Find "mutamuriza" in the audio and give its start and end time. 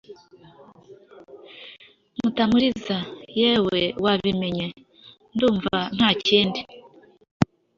2.17-2.97